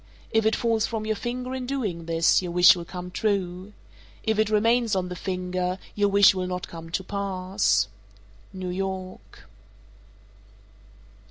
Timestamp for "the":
5.09-5.15